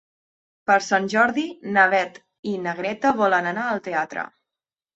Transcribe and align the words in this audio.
Per 0.71 0.77
Sant 0.85 1.05
Jordi 1.15 1.43
na 1.75 1.85
Beth 1.93 2.19
i 2.55 2.55
na 2.65 2.75
Greta 2.81 3.15
volen 3.23 3.53
anar 3.55 3.69
al 3.77 3.87
teatre. 3.91 4.29